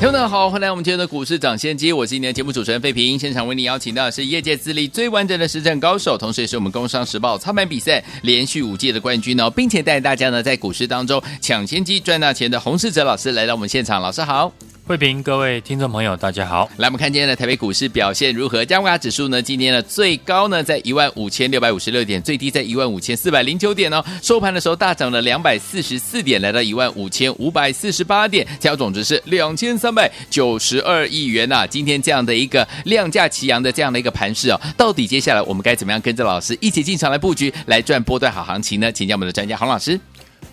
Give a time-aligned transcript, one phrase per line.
[0.00, 3.18] 听众朋友好，欢迎来我们今天的股市抢先机，我是今天的节目主持人费平。
[3.18, 14.50] 现场为你邀请到的是业界资历最完整的实战高手，同时也是我们工商时报操盘比赛连续五届的冠军哦，并且带大家呢在股市当中抢先机赚大钱的洪世哲老师来到我们现场，老师好。
[14.90, 16.68] 慧平，各位听众朋友，大家好。
[16.78, 18.64] 来，我们看今天的台北股市表现如何？
[18.64, 19.40] 加权指数呢？
[19.40, 24.04] 今天的最高呢在一万五千六百五十六点，最低在一万五千四百零九点哦。
[24.20, 31.66] 收盘的时候大涨了两百四十四点，来到一万五千五百四十八点，成交总值是两千三百九十二亿元呐、啊。
[31.68, 38.90] 今天这样的一个量价齐扬的这样的一个盘势哦，到底接下来我们该怎么样跟着老师一起进场来布局，来赚波段好行情呢？
[38.90, 40.00] 请教我们的专家洪老师。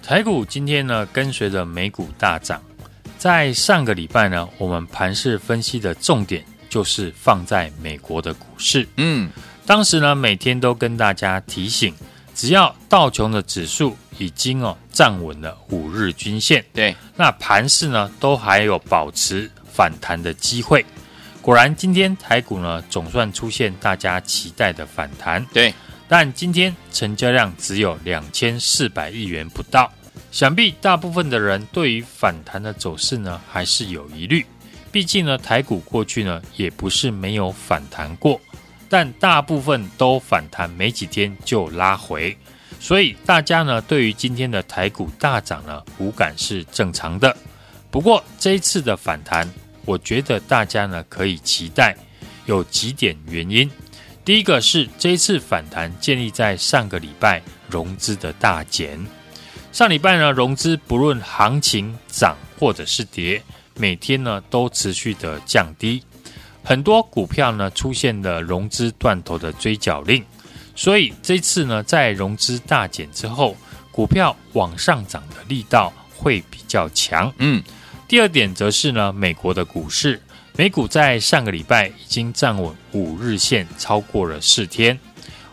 [0.03, 2.61] 台股今天呢跟随着美股大涨。
[3.17, 8.87] 在上个礼拜呢，我们盘市分析的重点就是放在美国的股市。
[8.97, 9.29] 嗯，
[9.65, 11.93] 当时呢，每天都跟大家提醒，
[12.35, 20.85] 只要道琼的指数已经哦站稳了五日均线，对，那盘势呢都还有保持反弹的机会。
[21.41, 25.73] 果然，今天台股呢总算出现大家期待的反弹，对，
[26.07, 29.91] 但今天成交量只有两千四百亿元不到。
[30.31, 34.45] 想必大部分的人对于反弹的走势呢，还是有疑虑。
[34.91, 38.39] 毕竟呢，台股过去呢也不是没有反弹过，
[38.89, 42.35] 但大部分都反弹没几天就拉回，
[42.79, 47.35] 所以大家呢对于今天的台股大涨呢无感是正常的。
[47.91, 49.47] 不过这一次的反弹，
[49.85, 51.95] 我觉得大家呢可以期待
[52.45, 53.69] 有几点原因。
[54.23, 58.99] 第一个是这一次反弹建立在上个礼拜融资的大减。
[59.77, 63.39] 上礼拜呢，融资不论行情涨或者是跌，
[63.75, 66.01] 每天呢都持续的降低，
[66.63, 70.25] 很多股票呢出现了融资断头的追缴令，
[70.75, 73.55] 所以这次呢在融资大减之后，
[73.91, 77.31] 股票往上涨的力道会比较强。
[77.37, 77.61] 嗯，
[78.07, 80.19] 第二点则是呢，美国的股市，
[80.55, 84.99] 美股在上个礼拜已经站稳五日线超过了四天，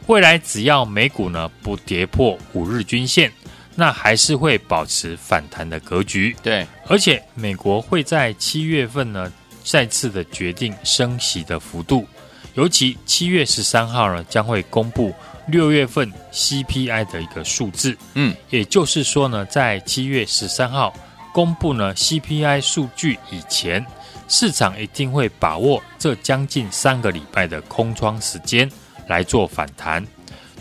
[0.07, 3.31] 未来只要美股呢不跌破五日均线。
[3.75, 9.33] 那还是会保持反弹的格局，对，而且美国会在七月份呢
[9.65, 12.07] 再次的决定升息的幅度，
[12.55, 15.13] 尤其七月十三号呢将会公布
[15.49, 20.95] 六月份 CPI 的一个数字，嗯，也就是说呢，在七月十三号
[21.33, 23.85] 公布呢 CPI 数据以前，
[24.29, 28.71] 市场一定会把握这将近三个礼拜的空窗时间
[29.09, 30.07] 来做反弹。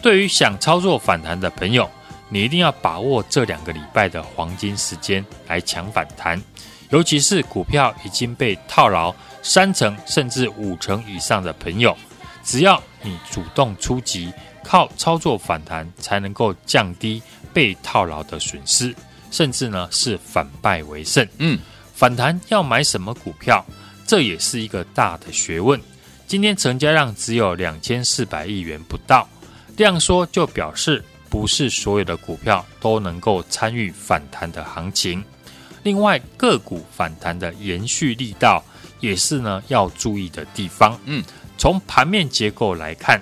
[0.02, 1.90] 对于想操作反弹的朋友，
[2.34, 6.42] 你一定要把握这两个礼拜的黄金时间来抢反弹，
[6.90, 9.14] 尤其是股票已经被套牢
[9.44, 11.96] 三成甚至五成以上的朋友，
[12.44, 14.34] 只要你主动出击，
[14.64, 17.22] 靠操作反弹才能够降低
[17.54, 18.96] 被套牢的损失，
[19.30, 21.28] 甚至呢是反败为胜。
[21.38, 21.60] 嗯，
[21.94, 23.64] 反弹要买什么股票，
[24.08, 25.80] 这也是一个大的学问。
[26.26, 29.30] 今天成交量只有两千四百亿元不到，
[29.78, 31.04] 量缩就表示。
[31.34, 35.24] 不是所有的股票都能够参与反弹的行情，
[35.82, 38.64] 另外个股反弹的延续力道
[39.00, 40.96] 也是呢要注意的地方。
[41.06, 41.24] 嗯，
[41.58, 43.20] 从盘面结构来看，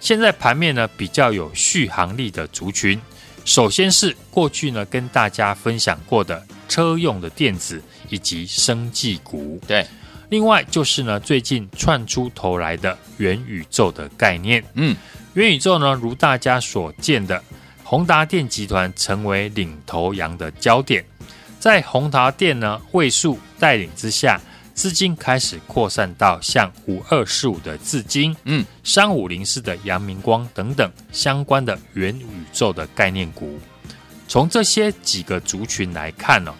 [0.00, 3.00] 现在盘面呢比较有续航力的族群，
[3.46, 9.58] 首先是过去呢跟大家分享过的车用的电子以及生技股。
[9.66, 9.86] 对，
[10.28, 14.62] 另外就是呢最近窜出头来的元宇宙的概念。
[14.74, 14.94] 嗯。
[15.36, 17.42] 元宇宙呢，如大家所见的，
[17.84, 21.04] 宏达电集团成为领头羊的焦点，
[21.60, 24.40] 在宏达电呢位数带领之下，
[24.72, 33.60] 资金开始扩散到像五二四五的智晶，嗯，三五零四的阳明光等等相关的元宇宙的概念股。
[34.26, 36.54] 从这些几个族群来看呢，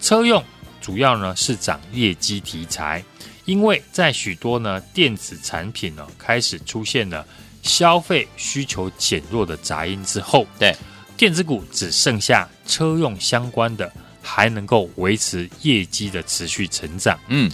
[0.00, 0.42] 车用
[0.80, 3.04] 主要呢是涨业绩题材，
[3.44, 7.24] 因为在许多呢电子产品呢开始出现了。
[7.66, 10.74] 消费需求减弱的杂音之后，对
[11.16, 13.92] 电子股只剩下车用相关的
[14.22, 17.18] 还能够维持业绩的持续成长。
[17.28, 17.50] 嗯，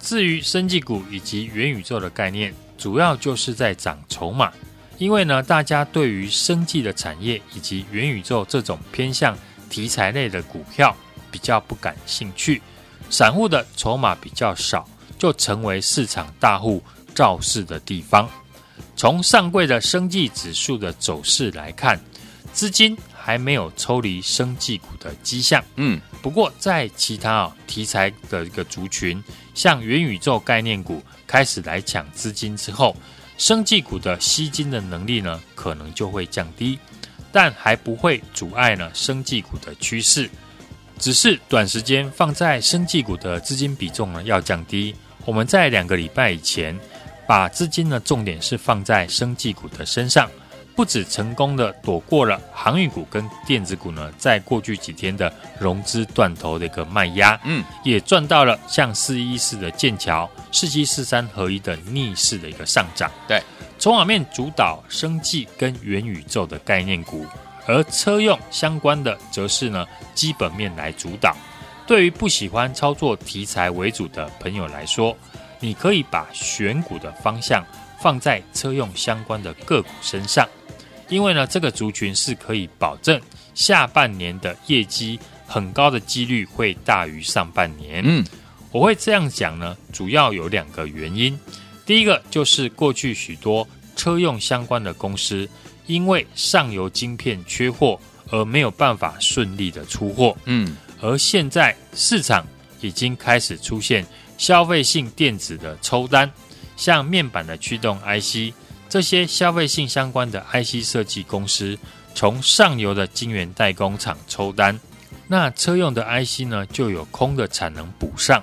[0.00, 4.52] 至于生技股以及元宇宙的概念，主要就是在涨筹码，
[4.98, 9.36] 因为呢，大家对于生技的产业以及元宇宙这种偏向
[9.68, 10.96] 题材类的股票
[11.30, 12.62] 比较不感兴趣，
[13.10, 14.88] 散户的筹码比较少，
[15.18, 16.82] 就成为市场大户
[17.14, 18.28] 造势的地方。
[19.02, 22.00] 从上柜的生技指数的走势来看，
[22.52, 25.60] 资金还没有抽离生技股的迹象。
[25.74, 29.20] 嗯，不过在其他啊题材的一个族群，
[29.54, 32.96] 像元宇宙概念股开始来抢资金之后，
[33.38, 36.78] 生技股的吸金的能力呢，可能就会降低，
[37.32, 40.30] 但还不会阻碍呢生技股的趋势。
[41.00, 44.94] 只是短时间放在生技股的资金比重呢要降低。
[45.24, 46.78] 我们在两个礼拜以前，
[47.26, 50.30] 把资金的重点是放在生技股的身上，
[50.74, 63.10] 不止成功的躲过了航运股跟电子股呢，在过去几天的融资断头的一个卖压，嗯，也赚到了像四一四的剑桥、四七四三合一的逆势的一个上涨。
[63.28, 63.42] 对，
[63.78, 67.26] 筹码面主导生技跟元宇宙的概念股。
[67.64, 71.36] 而车用相关的，则是呢基本面来主导。
[71.86, 75.16] 对于不喜欢操作题材为主的朋友来说，
[75.62, 77.64] 你可以把选股的方向
[77.98, 80.46] 放在车用相关的个股身上，
[81.08, 83.18] 因为呢这个族群是可以保证
[83.54, 88.02] 下半年的业绩很高的几率会大于上半年。
[88.04, 88.22] 嗯，
[88.70, 91.38] 我会这样讲呢，主要有两个原因。
[91.86, 93.66] 第一个就是过去许多
[93.96, 95.48] 车用相关的公司。
[95.88, 97.98] 因为上游晶片缺货
[98.30, 102.46] 而没有办法顺利的出货，嗯，而现在市场
[102.80, 104.06] 已经开始出现
[104.42, 106.28] 消费性电子的抽单，
[106.76, 108.52] 像面板的驱动 IC
[108.88, 111.78] 这些消费性相关的 IC 设计公司，
[112.12, 114.76] 从上游的晶圆代工厂抽单，
[115.28, 118.42] 那车用的 IC 呢就有空的产能补上，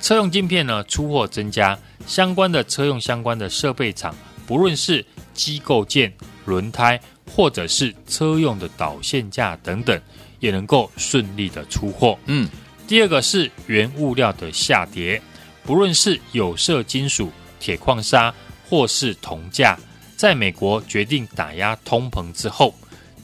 [0.00, 1.76] 车用晶片呢出货增加，
[2.06, 4.14] 相关的车用相关的设备厂，
[4.46, 5.04] 不论是
[5.34, 6.12] 机构件。
[6.46, 6.98] 轮胎
[7.30, 10.00] 或者是车用的导线架等等，
[10.40, 12.18] 也能够顺利的出货。
[12.26, 12.48] 嗯，
[12.88, 15.20] 第二个是原物料的下跌，
[15.64, 18.34] 不论是有色金属、铁矿砂
[18.68, 19.78] 或是铜价，
[20.16, 22.74] 在美国决定打压通膨之后，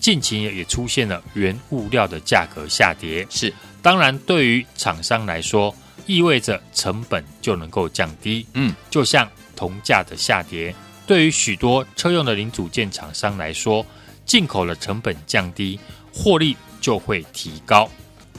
[0.00, 3.26] 近期也出现了原物料的价格下跌。
[3.30, 3.52] 是，
[3.82, 5.74] 当然对于厂商来说，
[6.06, 8.46] 意味着成本就能够降低。
[8.54, 10.74] 嗯，就像铜价的下跌。
[11.06, 13.84] 对于许多车用的零组件厂商来说，
[14.24, 15.78] 进口的成本降低，
[16.12, 17.88] 获利就会提高。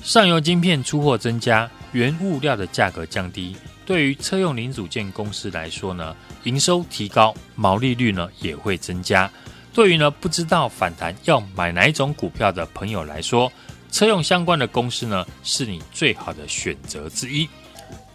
[0.04, 3.56] 上游晶片出货增加，原物料的价格降低，
[3.88, 6.14] 对于车用零组件公司来说呢，
[6.44, 9.32] 营收提高，毛利率呢也会增加。
[9.74, 13.50] 对于呢不知道反弹要买哪一种股票的朋友来说，
[13.90, 17.48] 车用相关的公司呢是你最好的选择之一。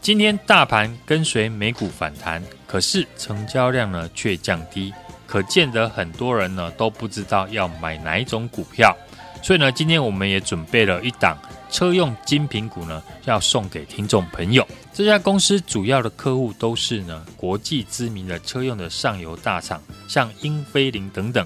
[0.03, 4.93] 今天大盘跟随美股反弹，可是成交量呢却降低，
[5.27, 8.95] 可见得很多人呢都不知道要买哪一种股票。
[9.43, 11.39] 所以呢，今天我们也准备了一档
[11.73, 14.65] 车用精品股呢，要送给听众朋友。
[14.93, 21.45] 这家公司主要的客户都是呢国际知名的车用的上游大厂，像英飞凌等等。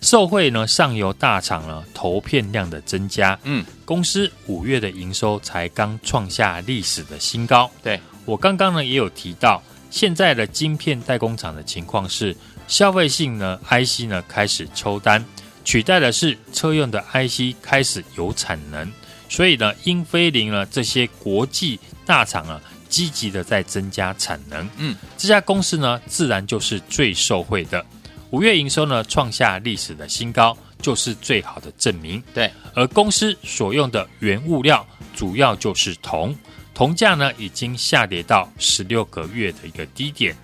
[0.00, 7.70] 受惠呢，上游大厂呢投片量的增加，嗯，公司五月的营收才刚创下历史的新高。
[7.82, 12.34] 对，我刚刚呢也有提到，现在的晶片代工厂的情况是，
[12.68, 15.24] 消费性呢 IC 呢开始抽单，
[15.64, 18.92] 取代的是车用的 IC 开始有产能，
[19.28, 27.84] 所以呢，英飞凌呢这些国际大厂啊积极的在增加产能，嗯，这家公司呢自然就是最受惠的。
[28.30, 32.22] 五月营收呢创下历史的新高，就是最好的证明。
[32.34, 36.36] 对，而公司所用的原物料主要就是铜，
[36.74, 40.36] 铜价呢已经下跌到十六个月的一个低点，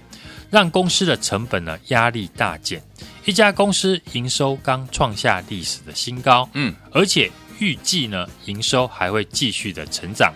[0.50, 2.82] 让公司的成本呢压力大减。
[3.24, 7.30] 一家公司营收刚创下历史的新高，嗯，而且
[7.62, 10.34] 预计呢营收还会继续的成长，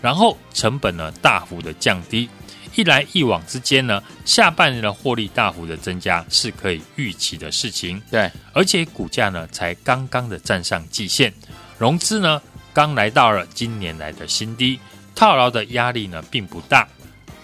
[0.00, 2.28] 然后成本呢大幅的降低。
[2.76, 8.00] 一来一往之间呢，下半年的获利大幅的增加是可以预期的事情。
[8.08, 11.34] 对，而且股价呢才刚刚的站上季线，
[11.78, 12.40] 融资呢
[12.72, 14.78] 刚来到了今年来的新低，
[15.16, 16.86] 套牢的压力呢并不大。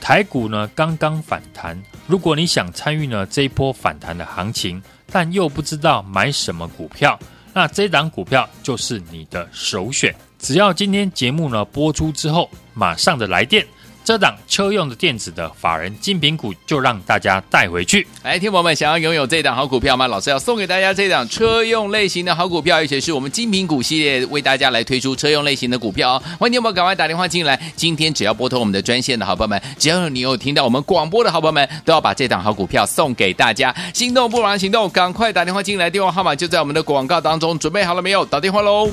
[0.00, 7.18] 台股呢刚刚反弹，如果你想参与呢这一波反弹的行情，但又不知道买什么股票，
[7.54, 10.14] 那这档股票就是你的首选。
[10.38, 13.64] 只要今天节目呢播出之后，马上的来电。
[14.04, 18.06] 这档车用的电子的法人精品股就让大家带回去。
[18.22, 20.06] 来，听友们想要拥有这档好股票吗？
[20.06, 26.22] 老师要送给大家这档车用类型的好股票，而且是我们精品股系列为大家来推出车用类型的股票哦。
[26.38, 27.58] 欢迎听友们赶快打电话进来。
[27.76, 33.74] 今天只要拨通我们的专线的好朋友们，只要你有听到我们广播的好朋友们，都要把这档好股票送给大家。
[33.94, 37.58] 心动不如行动，赶快打电话进来，电话号码就在我们的广告当中。
[37.58, 38.22] 准备好了没有？
[38.26, 38.90] 打电话喽！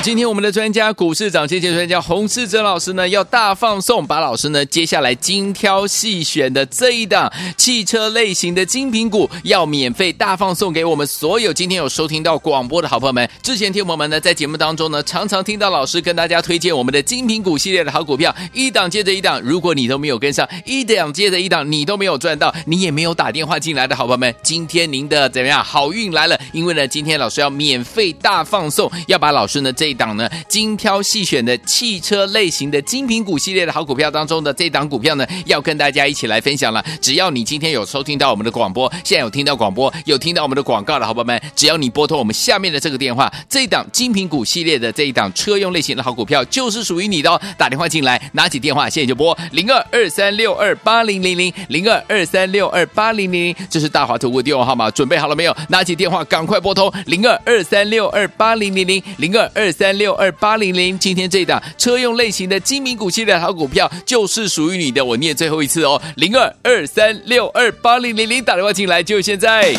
[0.00, 13.28] 今天我们的专家股市涨跌跌专家洪世哲老师呢，要大放送，把老师呢接下来精挑细选的这一档汽车类型的精品股，要免费大放送给我们所有今天有收听到广播的好朋友们。
[13.42, 25.62] 之前听我们呢在节目当中呢，常常听到老师跟大家推荐我们的精品股系列的好股票，一档接着一档，如果你都没有跟上，一档接着一档，你都没有赚到，你也没有打电话进来的好朋友们，今天您的怎么样？
[25.62, 29.72] 好运来了，因为呢，今天老师要免费大放送，要把老师呢。
[29.82, 36.80] 这一档呢，精挑细选的汽车类型的精品股系列的好股票当中的这档股票呢，要跟大家一起来分享了。
[37.00, 47.42] 只要你今天有收听到我们的广播，现在有听到广播，有听到我们的广告的好朋友们，只要你拨通我们下面的这个电话，这一档精品股系列的这一档车用类型的好股票就是属于你的哦。
[47.58, 55.56] 打电话进来，拿起电话，现在就拨零二二三六二八零零零零二二三六二八零零零，这是大华投顾电话号码，准备好了没有？
[55.70, 65.04] 拿起电话，赶快拨通零二二三六二八零零零零二二三六二八零零，今天这档车用类型的精明股系列好股票就是属于你的。
[65.04, 69.74] 我念最后一次哦，零二二三六二八零零零，打电话进来就现在。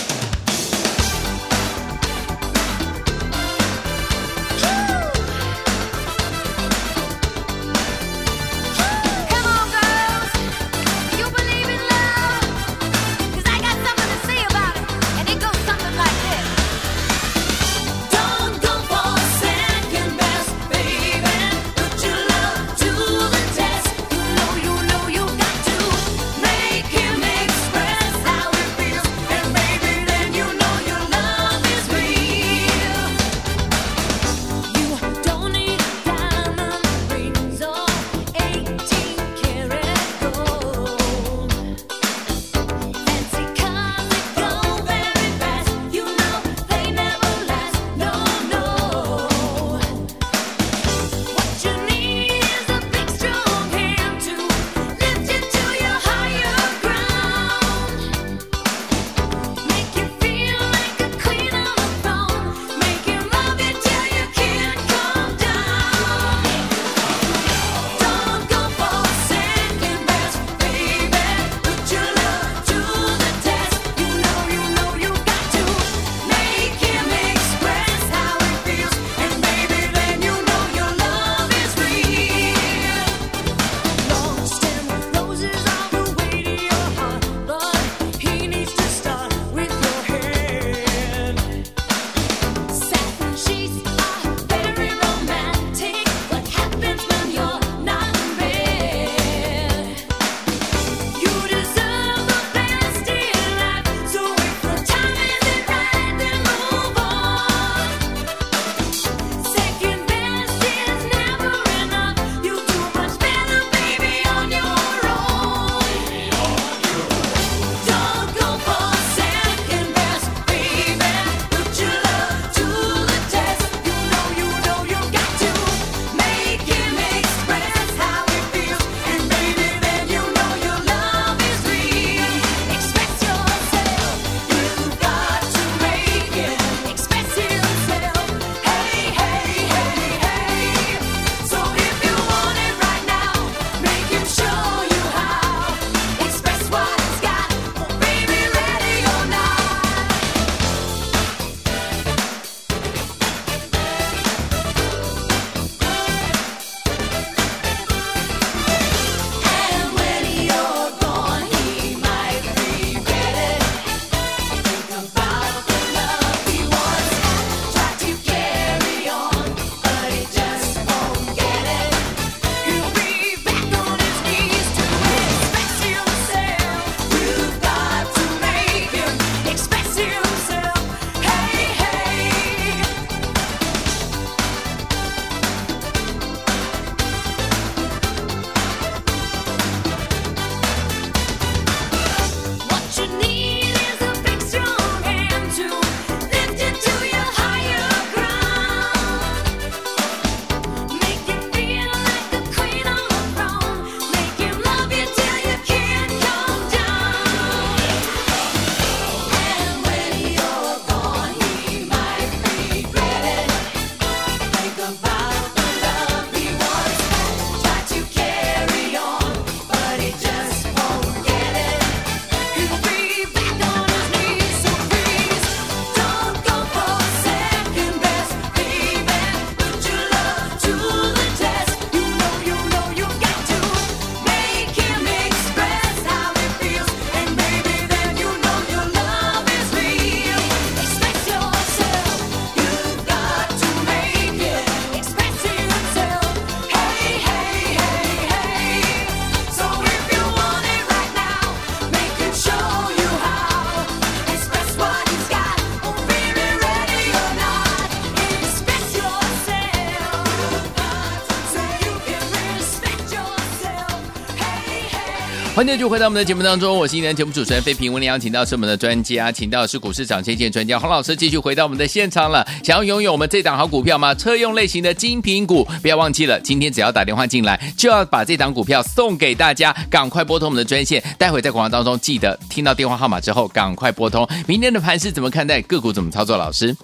[265.63, 267.93] 欢迎就回到我们的节目当中，我是今天节目主持人费平。
[267.93, 272.45] 为您邀请到是我们的专家，请到是股市涨跌专家洪老师，继续回到我们的现场了。
[272.61, 274.13] 想要拥有我们这档好股票吗？
[274.13, 279.73] 车用类型的精品股，不要忘记了，今天只要打电话进来，就要把这档股票送给大家。
[279.89, 284.27] 赶快拨通我们的专线，待会在广告当中记得听到电话号码之后，赶快拨通。
[284.45, 285.61] 明天的盘是怎么看待？
[285.61, 286.35] 个股怎么操作？
[286.35, 286.75] 老师，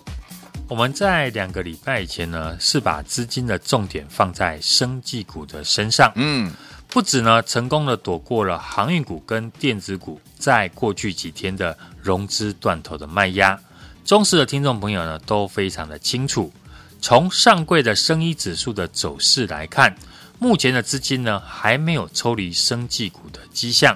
[0.69, 6.49] 我们在两个礼拜以前呢，是把资金的重点放在生技股的身上，嗯。
[6.91, 13.57] 不止呢，成功的躲过了航运股跟电子股在过去几天的融资断头的卖压。
[14.03, 16.51] 忠实的听众朋友呢，都非常的清楚。
[16.99, 19.95] 从上柜的生医指数的走势来看，
[20.39, 23.95] 目前的资金呢，还没有抽离生技股的迹象。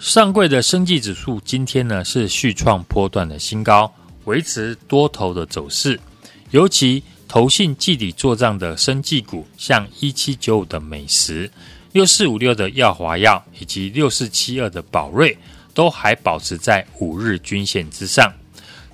[0.00, 6.00] 上柜的生技指数今天呢，是续创波段的新高，维持多头的走势。
[6.50, 11.48] 尤其投信季底做账的生技股，像一七九五的美食。
[11.94, 15.38] 六四五六的耀华药以及六四七二的宝瑞
[15.72, 18.32] 都还保持在五日均线之上。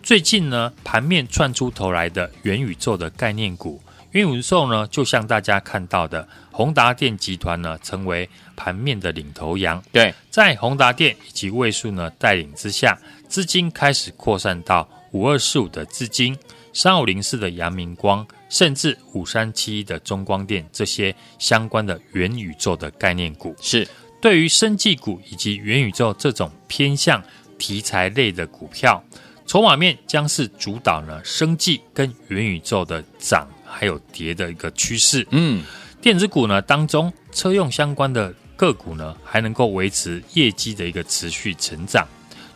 [0.03, 3.81] 最近呢，盘面窜出头来的元宇宙的概念股，
[4.11, 9.83] 元宇宙呢，就像大家看到的，宏达电集团呢，成为盘面的领头羊。
[9.91, 16.37] 对，在宏达电以及位数呢带领之下，资金开始扩散到五二四五的资金。
[16.75, 23.89] 三五零四的阳明光，甚至五三七一的中光电，这些相关的元宇宙的概念股，是
[24.21, 27.23] 对于生技股以及元宇宙这种偏向
[27.57, 29.03] 题材类的股票，
[29.47, 35.27] 筹码面将是主导呢生技跟元宇宙的涨还有跌的一个趋势。
[35.31, 35.65] 嗯，
[36.03, 42.07] 电子股呢当中，车用相关的个股呢还能够维持业绩的一个持续成长。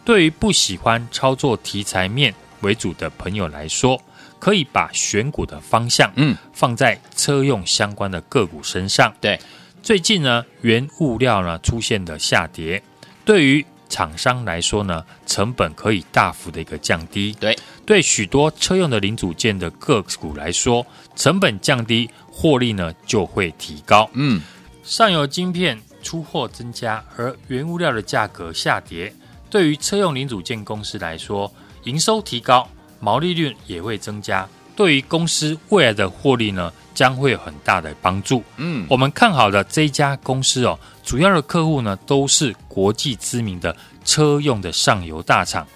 [0.04, 2.35] 对于不喜欢操作题材面。
[2.61, 4.00] 为主的朋友来说，
[4.44, 9.11] 可以把选股的方向，嗯，放在车用相关的个股身上。
[9.18, 9.40] 对，
[9.83, 12.83] 最近呢，原物料呢出现的下跌，
[13.24, 17.35] 对于厂商来说呢，成本可以大幅的一个降低。
[17.40, 24.11] 对，对许多车用的零组件的个股来说，成本降低，获利呢就会提高。
[24.12, 24.42] 嗯，
[24.83, 29.11] 上游晶片出货增加，而原物料的价格下跌，
[29.48, 31.50] 对于车用零组件公司来说。
[31.85, 32.66] 营收提高，
[33.04, 38.42] 毛利率也会增加，对于公司未来的获利呢，将会有很大的帮助。
[38.56, 45.66] 嗯，我们看好的这一家公司哦，主要的客户呢都是国际知名的车用的上游大厂。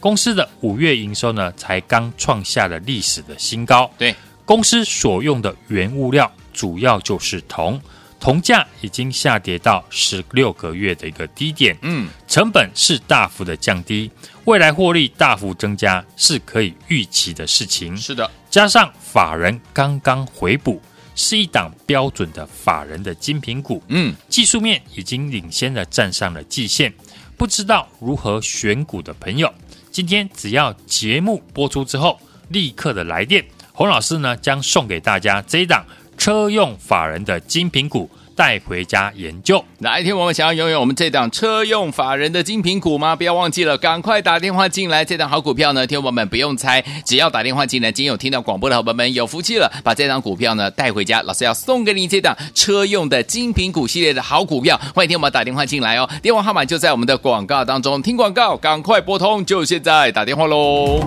[0.00, 3.90] 公司的五月营收呢，才刚创下了历史的新高。
[3.98, 4.14] 对，
[4.46, 7.78] 公司所用的原物料主要就是铜。
[8.20, 14.10] 铜价已经下跌到十六个月的一个低点，嗯，成本是大幅的降低，
[14.44, 17.96] 未来获利大幅增加是可以预期的事情。
[17.96, 20.82] 是的，加上法人刚刚回补，
[21.14, 26.92] 是一档标准的法人的精品股，嗯，技术面已经领先的站上了季线。
[27.36, 29.52] 不知道如何选股的朋友，
[29.92, 35.86] 今天只要节目播出之后，立刻的来电，洪老师呢将送给大家这一档。
[36.18, 39.64] 车用法人的精品股带回家研究。
[39.78, 43.16] 哪一天我们想要拥有我们这档车用法人的精品股吗？
[43.16, 45.04] 不要忘记了，赶快打电话进来。
[45.04, 51.22] 这档好股票呢，听友们不用猜，只要打电话进来，今天有听到广播的好朋友们有福气了，把这档股票呢带回家。
[51.22, 56.08] 老师要送给你这档车用的精品股系列的好股票，欢迎听我们打电话进来哦。
[56.20, 61.00] 电话号码就在我们的广告当中，听广告，赶快拨通，就现在打电话喽。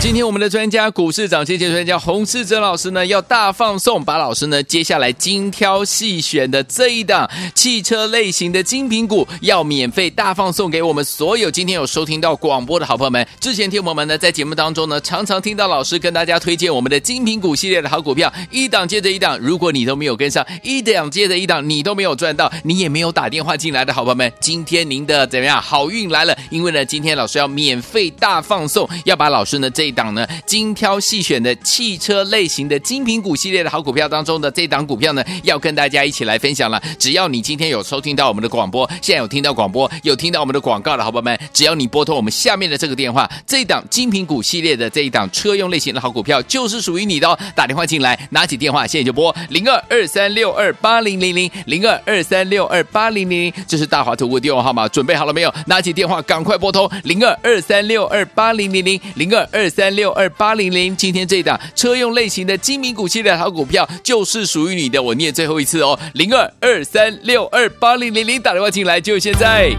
[0.00, 13.26] 今天我们的专家股市涨跌专家洪世哲老师呢，要大放送，把老师呢接下来精挑细选的这一档汽车类型的精品股，要免费大放送给我们所有今天有收听到广播的好朋友们。
[13.40, 19.36] 之前听我们呢在节目当中呢，常常听到老师跟大家推荐我们的精品股系列的好股票，一档接着一档。
[19.40, 25.60] 如果你都没有跟上，一档接着一档，你都没有赚到，你也没有打电话进来的好朋友们，今天您的怎么样？
[25.60, 26.38] 好运来了！
[26.50, 29.58] 因为呢，今天老师要免费大放送，要把老师。
[29.58, 36.80] 呢这一档呢，精挑细选的汽车类型的精品股系列的好股票当中的这档股票呢，要跟大家一起来分享了。
[36.98, 47.38] 只要你今天有收听到我们的广播，现在有听到广播，有听到我们的广告的好朋友们，只要你拨通我们下面的这个电话，这一档精品股系列的这一档车用类型的好股票就是属于你的哦。
[47.56, 55.52] 打电话进来，拿起电话现在就拨零二二三六二八零零零零二二三六二八零零零，这是大华投顾电话号码，准备好了没有？
[55.66, 59.48] 拿起电话赶快拨通零二二三六二八零零零零二。
[59.50, 65.00] 二三六二八零零，今天这档车用类型的精明股系列好股票就是属于你的。
[65.00, 69.70] 我念最后一次哦，零二二三六二八零零零，打电话进来就现在。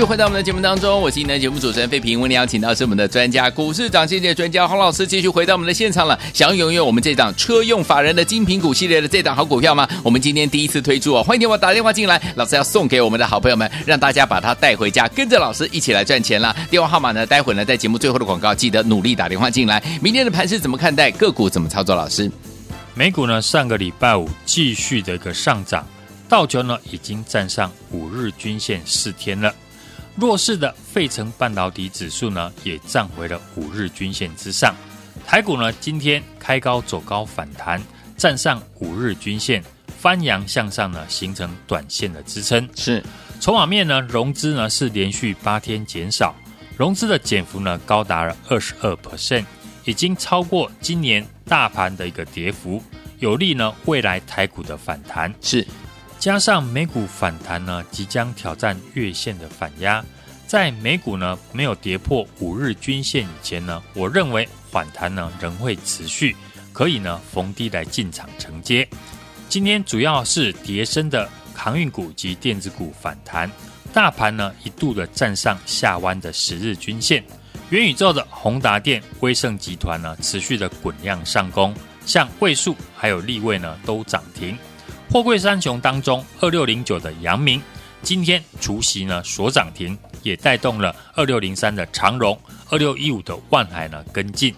[0.00, 2.18] 续回到我们的节目当中，我是今天的节目主持人费平。
[2.22, 6.18] 为您邀请到是我们的专家股市涨跌专家洪老师，继续回到我们的现场了。
[6.32, 9.86] 想要拥有我们这档车用法人的精品股系列的这档好股票吗？
[10.02, 16.56] 我们今天第一次推出哦，欢迎电话打电话进来，老师要送给我们的好朋友们，让大家把它带回家，跟着老师一起来赚钱啦。
[16.70, 17.26] 电话号码呢？
[17.26, 19.82] 待会呢，在节目最后的广告，记得努力打电话进来。
[20.00, 21.10] 明天的盘是怎么看待？
[21.10, 21.94] 个股怎么操作？
[21.94, 22.32] 老师，
[22.94, 25.86] 美股呢，上个礼拜五继续的一个上涨，
[26.26, 29.52] 道琼呢已经站上五日均线四天了。
[30.20, 34.74] 弱势的费城半导体指数呢，也站回了五日均线之上。
[35.26, 37.82] 台股呢，今天开高走高反弹，
[38.18, 39.64] 站上五日均线，
[39.98, 42.68] 翻扬向上呢，形成短线的支撑。
[42.76, 43.02] 是
[43.40, 46.34] 筹码面呢，融资呢是连续八天减少，
[46.76, 49.46] 融资的减幅呢高达了二十二 percent，
[49.86, 52.82] 已经超过今年大盘的一个跌幅，
[53.20, 55.32] 有利呢未来台股的反弹。
[55.40, 55.66] 是。
[56.20, 60.04] 加上美股反弹呢，即将挑战月线的反压，
[60.46, 66.36] 在美股呢没有跌破五日均线以前呢，我认为反弹呢仍会持续，
[66.74, 68.86] 可以呢逢低来进场承接。
[69.48, 73.50] 今天主要是跌升的航运股及电子股反弹，
[73.90, 77.24] 大盘呢一度的站上下弯的十日均线，
[77.70, 84.54] 元宇宙的宏达电、威盛集团呢持续的滚量上攻，像位数还有立位呢都涨停。
[85.12, 87.60] 货柜三雄当中，二六零九的阳明
[88.00, 94.54] 今天除夕呢所涨停，也带动了二六零三的长荣、二六一五的万海呢跟进。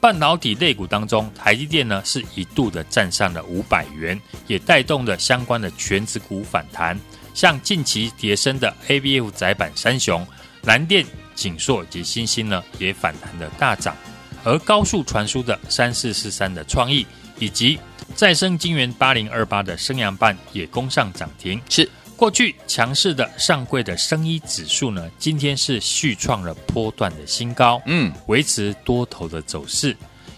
[0.00, 6.98] 半导体类股当中，台积电呢是一度的站上了五百元，也带动了相关的全值股反弹。
[7.32, 10.26] 像近期跌升的 ABF 窄板三雄，
[10.62, 13.96] 蓝电、景硕以及新兴呢也反弹的大涨，
[14.42, 17.06] 而高速传输的三四四三的创意
[17.38, 17.78] 以及
[18.14, 29.94] 再生金源八零二八的升阳半也攻上涨停，是过去强势的上柜的生医指数呢，今天是续创了波段的新高，嗯，维持多头的走势。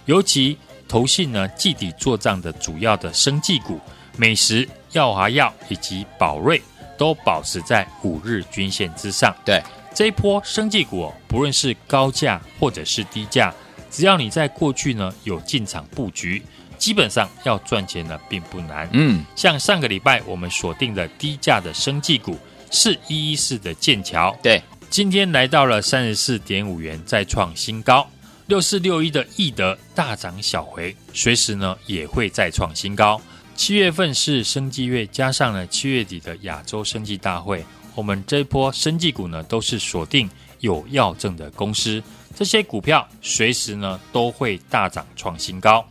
[0.07, 3.79] 尤其投信呢，季底做账的主要的生技股，
[4.17, 6.61] 美食、耀华药以及宝瑞
[6.97, 9.33] 都保持在五日均线之上。
[9.45, 9.63] 对，
[9.95, 13.55] 这一波生技股哦，不论是高价或者是低价，
[13.89, 16.43] 只要你在过去呢有进场布局。
[16.79, 18.89] 基本上要赚钱呢，并不难。
[18.93, 22.39] 嗯，像上个礼拜我们锁定的低价的生技股
[22.71, 28.09] 是一一四的剑桥，对，今天来到了三十四点五元，再创新高。
[28.47, 33.21] 六四六一的易德大涨小回，随时呢也会再创新高。
[33.55, 37.63] 七月份是生技月，加上了七月底的亚洲生技大会，
[37.95, 42.03] 我们这一波生技股呢都是锁定有药证的公司，
[42.35, 45.87] 这些股票随时呢都会大涨创新高。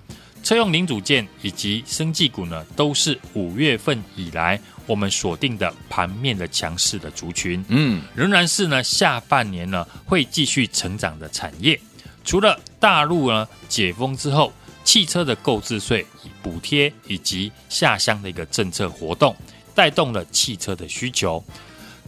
[0.48, 7.62] 车用零组件以及生技股呢，都是五月份以来我们锁定的盘面的强势的族群。
[7.68, 11.78] 嗯，仍然是呢下半年呢会继续成长的产业。
[12.24, 14.54] 除了大陆呢解封之后，
[14.86, 16.06] 汽车的购置税
[16.42, 19.36] 补贴以及下乡的一个政策活动，
[19.76, 21.44] 带动了汽车的需求。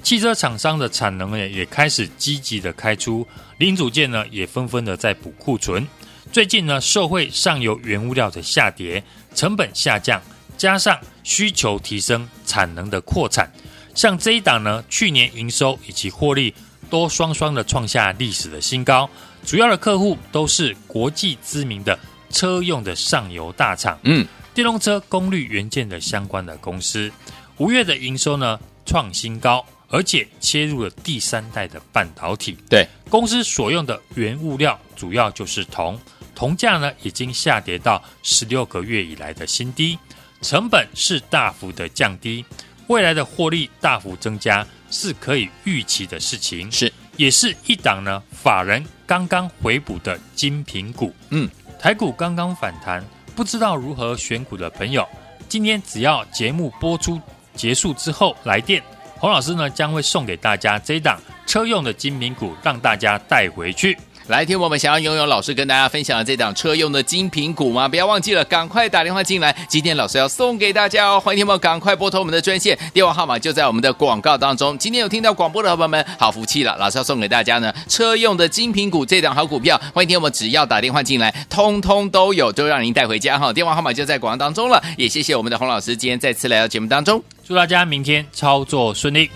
[0.01, 5.85] 汽车厂商的产能呢也开始积极的开出，零组件呢也纷纷的在补库存。
[6.31, 10.21] 最近呢，受惠上游原物料的下跌，成本下降，
[10.57, 13.51] 加上需求提升，产能的扩产，
[13.95, 16.53] 像这一档呢，去年营收以及获利
[16.87, 19.09] 都双双的创下历史的新高。
[19.43, 21.97] 主要的客户都是国际知名的
[22.29, 27.11] 车用的上游大厂，嗯，电动车功率元件的相关的公司，
[27.57, 32.55] 五月的营收呢创新高，而且切入了第三代的半导体。
[32.69, 35.99] 对，公司所用的原物料主要就是铜。
[36.39, 39.99] 铜价呢已经下跌到十六个月以来的新低，
[40.41, 42.45] 成本是大幅的降低，
[42.87, 51.13] 未来的获利大幅增加是可以预期的事情，是也是一档呢法人刚刚回补的精品股。
[51.31, 53.03] 嗯，台股刚刚反弹，
[53.35, 55.05] 不知道如何选股的朋友，
[55.49, 57.19] 今天只要节目播出
[57.53, 58.81] 结束之后来电，
[59.17, 63.97] 洪老师呢将会送给大家这一档车用的精品股，让大家带回去。
[64.29, 67.87] 来听我们想要拥有老师跟大家分享的这档车用的精品股吗？
[67.87, 71.19] 不要忘记了，赶快打电话进来，今天老师要送给大家哦！
[71.19, 74.77] 欢迎听众赶快拨通我们的专线，电话号码就在我们的广告当中。
[74.77, 79.81] 今天有听到广播的伙伴们，好福气了，老师要送给大家呢车用的精品股这档好股票。
[79.95, 83.51] 欢迎听我们只要打电话进来，通通都有，都让您带回家哈！
[83.51, 84.79] 电话号码就在广告当中了。
[84.95, 89.31] 也谢谢我们的洪老师今天再次来到节目当中，祝大家明天操作顺利。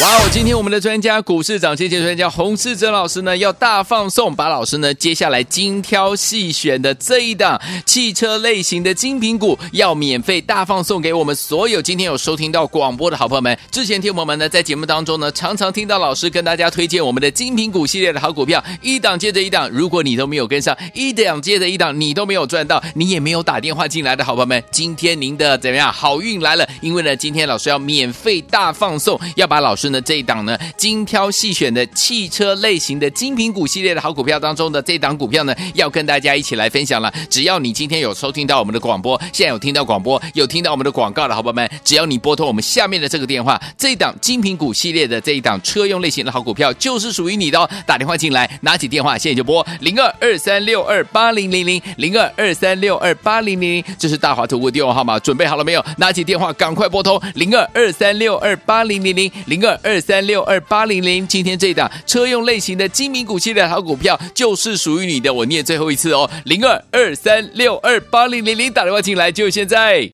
[0.00, 0.28] 哇哦！
[0.32, 13.58] 今天我们的专家股市涨跌跌专家洪世哲老师呢，要大放送，把老师呢接下来精挑细选的这一档汽车类型的精品股，要免费大放送给我们所有今天有收听到广播的好朋友们。
[13.70, 19.68] 之前听我们呢在节目当中呢，常常听到老师跟大家推荐我们的精品股系列的好股票，一档接着一档。
[19.68, 25.92] 如果你都没有跟上，一档接着一档，你都没有赚到，你也没有打电话进来的好朋友们，今天您的怎么样？
[25.92, 26.66] 好运来了！
[26.80, 29.89] 因为呢，今天老师要免费大放送，要把老师。
[29.90, 37.12] 那这一档呢，精挑细选的汽车类型的精品股系列的好股票当中的这档股票呢，要跟大家一起来分享了。
[37.28, 47.68] 只要你今天有收听到我们的广播，现在有听到广播，有听到我们的广告的好朋友们，只要你拨通我们下面的这个电话，这一档精品股系列的这一档车用类型的好股票就是属于你的哦。
[47.86, 55.84] 打电话进来，拿起电话，现在就拨零二二三六二八零零零零二二三六二八零零零，这是大华投顾电话号码，准备好了没有？
[55.98, 59.79] 拿起电话，赶快拨通零二二三六二八零零零零二。
[59.82, 65.32] 二三六二八零零，今天这一档车用类型的精明股系列好股票就是属于你的。
[65.32, 70.10] 我念最后一次哦，零二二三六二八零零零，打电话进来就现在。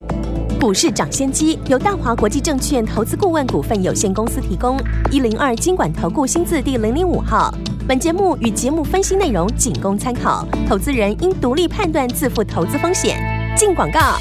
[0.59, 4.79] 股市涨先机由大华国际证券投资顾问股份有限公司提供，
[5.13, 7.55] 一零二金管投顾新字第零零五号。
[7.87, 13.17] 本节目与节目分析内容仅供参考，投资人应独立判断，自负投资风险。
[13.57, 14.19] 进广告。